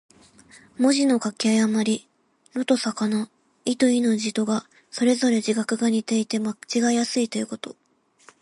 [0.79, 2.09] 文字の書き誤り。
[2.57, 3.29] 「魯」と「魚」、
[3.67, 7.75] 「亥」と「豕」の字とが、それぞれ字画が似ていて間違えやすいということ。